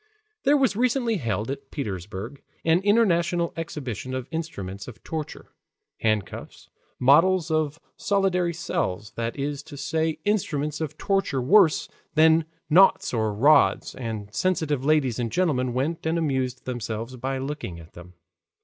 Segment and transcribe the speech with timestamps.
[0.45, 5.51] There was recently held at Petersburg an international exhibition of instruments of torture,
[5.99, 13.13] handcuffs, models of solitary cells, that is to say instruments of torture worse than knouts
[13.13, 18.15] or rods, and sensitive ladies and gentlemen went and amused themselves by looking at them.